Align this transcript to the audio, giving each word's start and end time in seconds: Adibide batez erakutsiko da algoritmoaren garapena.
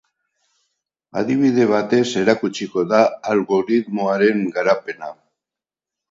Adibide 1.19 1.65
batez 1.71 2.05
erakutsiko 2.21 2.83
da 2.93 3.01
algoritmoaren 3.33 4.41
garapena. 4.57 5.11